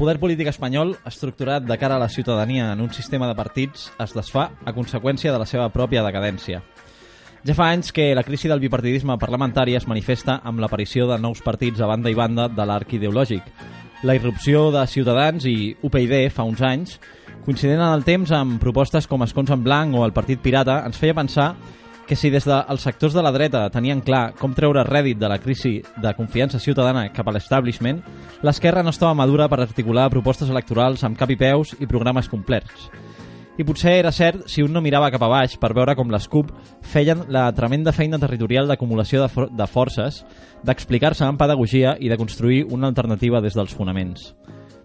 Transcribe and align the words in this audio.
Poder 0.00 0.16
polític 0.16 0.48
espanyol, 0.48 0.94
estructurat 1.04 1.66
de 1.68 1.76
cara 1.76 1.98
a 1.98 2.00
la 2.00 2.08
ciutadania 2.08 2.70
en 2.72 2.80
un 2.80 2.88
sistema 2.88 3.26
de 3.28 3.34
partits, 3.36 3.90
es 4.00 4.14
desfà 4.16 4.46
a 4.64 4.72
conseqüència 4.72 5.28
de 5.28 5.40
la 5.42 5.44
seva 5.44 5.66
pròpia 5.74 6.00
decadència. 6.06 6.62
Ja 7.44 7.56
fa 7.58 7.66
anys 7.68 7.92
que 7.92 8.06
la 8.16 8.24
crisi 8.24 8.48
del 8.48 8.62
bipartidisme 8.62 9.18
parlamentari 9.20 9.74
es 9.76 9.84
manifesta 9.84 10.38
amb 10.40 10.64
l'aparició 10.64 11.04
de 11.10 11.18
nous 11.20 11.44
partits 11.44 11.84
a 11.84 11.90
banda 11.90 12.08
i 12.08 12.16
banda 12.16 12.48
de 12.48 12.64
l'arc 12.64 12.94
ideològic. 12.96 13.44
La 14.00 14.16
irrupció 14.16 14.70
de 14.72 14.86
Ciutadans 14.88 15.44
i 15.44 15.74
UPyD 15.84 16.30
fa 16.32 16.48
uns 16.48 16.64
anys, 16.64 16.96
coincident 17.44 17.82
en 17.82 17.92
el 17.92 18.06
temps 18.08 18.32
amb 18.32 18.56
propostes 18.56 19.04
com 19.04 19.28
Escons 19.28 19.52
en 19.52 19.60
Blanc 19.68 20.00
o 20.00 20.06
el 20.08 20.16
Partit 20.16 20.40
Pirata, 20.40 20.80
ens 20.88 20.96
feia 20.96 21.18
pensar 21.20 21.50
que 22.10 22.16
si 22.18 22.26
des 22.26 22.42
dels 22.42 22.82
sectors 22.82 23.14
de 23.14 23.22
la 23.22 23.30
dreta 23.30 23.60
tenien 23.70 24.00
clar 24.02 24.32
com 24.34 24.50
treure 24.50 24.82
rèdit 24.82 25.14
de 25.20 25.28
la 25.30 25.36
crisi 25.38 25.76
de 26.02 26.10
confiança 26.18 26.58
ciutadana 26.58 27.04
cap 27.14 27.28
a 27.30 27.34
l'establishment, 27.36 28.00
l'esquerra 28.42 28.82
no 28.82 28.90
estava 28.90 29.14
madura 29.14 29.46
per 29.46 29.60
articular 29.62 30.08
propostes 30.10 30.50
electorals 30.50 31.04
amb 31.06 31.14
cap 31.20 31.30
i 31.30 31.36
peus 31.38 31.76
i 31.78 31.86
programes 31.86 32.26
complets. 32.26 32.88
I 33.54 33.62
potser 33.62 33.92
era 34.00 34.10
cert 34.10 34.48
si 34.50 34.64
un 34.66 34.74
no 34.74 34.82
mirava 34.82 35.12
cap 35.14 35.22
a 35.22 35.30
baix 35.30 35.54
per 35.54 35.70
veure 35.70 35.94
com 35.94 36.10
les 36.10 36.26
CUP 36.26 36.50
feien 36.82 37.28
la 37.30 37.44
tremenda 37.54 37.94
feina 37.94 38.18
territorial 38.18 38.66
d'acumulació 38.66 39.22
de, 39.22 39.30
for 39.30 39.46
de 39.46 39.70
forces, 39.70 40.24
d'explicar-se 40.66 41.30
en 41.30 41.38
pedagogia 41.38 41.94
i 42.00 42.10
de 42.10 42.18
construir 42.18 42.64
una 42.74 42.90
alternativa 42.90 43.38
des 43.38 43.54
dels 43.54 43.70
fonaments. 43.70 44.32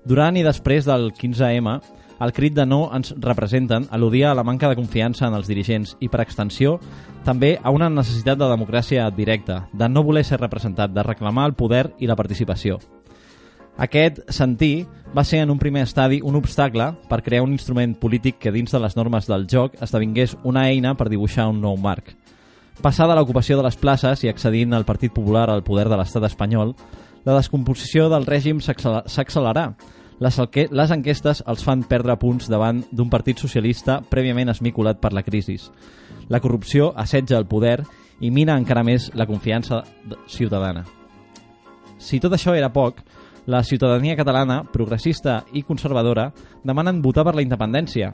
Durant 0.06 0.38
i 0.38 0.46
després 0.46 0.86
del 0.86 1.10
15M, 1.10 1.80
el 2.22 2.34
crit 2.34 2.54
de 2.56 2.66
no 2.66 2.90
ens 2.96 3.14
representen 3.20 3.88
al·ludia 3.92 4.32
a 4.32 4.36
la 4.38 4.44
manca 4.44 4.70
de 4.70 4.78
confiança 4.78 5.28
en 5.28 5.36
els 5.36 5.48
dirigents 5.52 5.96
i, 6.00 6.10
per 6.10 6.22
extensió, 6.24 6.78
també 7.26 7.56
a 7.62 7.72
una 7.76 7.90
necessitat 7.90 8.40
de 8.40 8.50
democràcia 8.52 9.10
directa, 9.12 9.66
de 9.74 9.90
no 9.90 10.04
voler 10.04 10.24
ser 10.24 10.40
representat, 10.40 10.94
de 10.94 11.04
reclamar 11.04 11.50
el 11.50 11.58
poder 11.60 11.90
i 12.00 12.08
la 12.08 12.16
participació. 12.16 12.80
Aquest 13.78 14.22
sentir 14.32 14.86
va 15.16 15.26
ser 15.28 15.42
en 15.44 15.50
un 15.52 15.60
primer 15.60 15.84
estadi 15.84 16.22
un 16.24 16.38
obstacle 16.40 16.94
per 17.10 17.24
crear 17.24 17.44
un 17.44 17.52
instrument 17.52 17.98
polític 18.00 18.38
que 18.40 18.54
dins 18.56 18.72
de 18.72 18.80
les 18.80 18.96
normes 18.96 19.28
del 19.28 19.48
joc 19.52 19.76
esdevingués 19.84 20.38
una 20.44 20.70
eina 20.70 20.96
per 20.96 21.10
dibuixar 21.12 21.50
un 21.52 21.60
nou 21.62 21.76
marc. 21.76 22.14
Passada 22.82 23.16
l'ocupació 23.16 23.58
de 23.58 23.64
les 23.68 23.76
places 23.80 24.24
i 24.24 24.32
accedint 24.32 24.74
al 24.74 24.88
Partit 24.88 25.12
Popular 25.12 25.50
al 25.50 25.64
poder 25.64 25.90
de 25.90 26.00
l'estat 26.00 26.24
espanyol, 26.28 26.74
la 27.26 27.36
descomposició 27.36 28.08
del 28.12 28.28
règim 28.28 28.60
s'accelerà, 28.62 29.70
les, 30.20 30.40
les 30.72 30.92
enquestes 30.92 31.44
els 31.46 31.64
fan 31.64 31.84
perdre 31.90 32.16
punts 32.22 32.50
davant 32.52 32.84
d'un 32.92 33.10
partit 33.10 33.40
socialista 33.42 34.00
prèviament 34.10 34.50
esmiculat 34.50 35.02
per 35.02 35.14
la 35.14 35.24
crisi. 35.24 35.58
La 36.30 36.40
corrupció 36.40 36.94
assetja 36.96 37.38
el 37.38 37.48
poder 37.48 37.82
i 38.22 38.32
mina 38.32 38.56
encara 38.56 38.84
més 38.84 39.12
la 39.14 39.28
confiança 39.28 39.84
ciutadana. 40.28 40.86
Si 41.98 42.20
tot 42.20 42.34
això 42.34 42.56
era 42.56 42.72
poc, 42.74 43.02
la 43.46 43.62
ciutadania 43.64 44.16
catalana, 44.18 44.64
progressista 44.64 45.44
i 45.54 45.62
conservadora, 45.64 46.32
demanen 46.64 47.02
votar 47.02 47.26
per 47.28 47.36
la 47.36 47.44
independència 47.46 48.14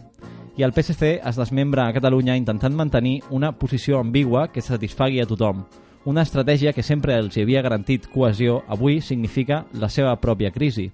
i 0.58 0.64
el 0.64 0.74
PSC 0.76 1.22
es 1.24 1.38
desmembra 1.40 1.88
a 1.88 1.94
Catalunya 1.96 2.36
intentant 2.36 2.76
mantenir 2.76 3.22
una 3.30 3.54
posició 3.56 4.00
ambigua 4.00 4.50
que 4.52 4.62
satisfagui 4.62 5.22
a 5.22 5.26
tothom. 5.26 5.64
Una 6.06 6.26
estratègia 6.26 6.74
que 6.74 6.84
sempre 6.84 7.16
els 7.16 7.38
havia 7.38 7.62
garantit 7.62 8.10
cohesió 8.12 8.60
avui 8.68 9.00
significa 9.02 9.66
la 9.74 9.90
seva 9.90 10.16
pròpia 10.20 10.52
crisi. 10.52 10.90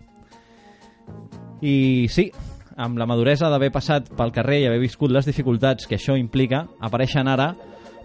I 1.62 2.07
sí, 2.13 2.29
amb 2.78 3.00
la 3.00 3.07
maduresa 3.09 3.50
d'haver 3.50 3.72
passat 3.73 4.12
pel 4.18 4.31
carrer 4.34 4.62
i 4.62 4.68
haver 4.69 4.81
viscut 4.84 5.12
les 5.12 5.25
dificultats 5.25 5.88
que 5.90 5.97
això 5.97 6.18
implica, 6.18 6.68
apareixen 6.79 7.28
ara 7.28 7.56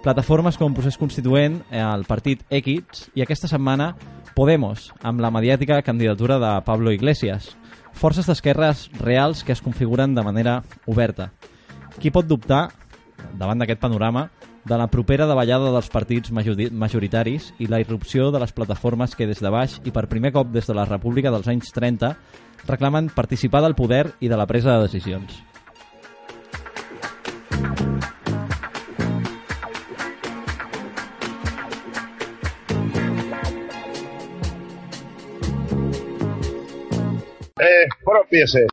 plataformes 0.03 0.57
com 0.59 0.75
Procés 0.75 0.97
Constituent, 0.99 1.61
el 1.71 2.07
partit 2.09 2.43
X 2.51 3.09
i 3.15 3.23
aquesta 3.23 3.51
setmana 3.51 3.93
Podemos, 4.33 4.89
amb 5.05 5.21
la 5.21 5.31
mediàtica 5.31 5.83
candidatura 5.85 6.39
de 6.41 6.53
Pablo 6.65 6.91
Iglesias. 6.91 7.51
Forces 7.93 8.25
d'esquerres 8.27 8.87
reals 8.97 9.45
que 9.45 9.53
es 9.53 9.61
configuren 9.61 10.15
de 10.17 10.25
manera 10.25 10.63
oberta. 10.89 11.29
Qui 12.01 12.11
pot 12.11 12.25
dubtar, 12.25 12.71
davant 13.37 13.61
d'aquest 13.61 13.83
panorama, 13.83 14.31
de 14.65 14.79
la 14.79 14.87
propera 14.89 15.27
davallada 15.27 15.73
dels 15.75 15.91
partits 15.91 16.33
majoritaris 16.33 17.51
i 17.59 17.67
la 17.69 17.83
irrupció 17.83 18.31
de 18.31 18.41
les 18.41 18.55
plataformes 18.57 19.17
que 19.19 19.27
des 19.27 19.43
de 19.43 19.51
baix 19.51 19.81
i 19.84 19.93
per 19.93 20.09
primer 20.09 20.33
cop 20.33 20.49
des 20.55 20.67
de 20.67 20.77
la 20.79 20.87
República 20.87 21.33
dels 21.34 21.49
anys 21.51 21.75
30 21.75 22.15
reclamen 22.67 23.09
participar 23.09 23.62
del 23.62 23.75
poder 23.75 24.12
i 24.21 24.28
de 24.28 24.37
la 24.37 24.47
presa 24.47 24.77
de 24.77 24.83
decisions. 24.83 25.43
Eh, 37.62 37.87
propiese. 38.05 38.67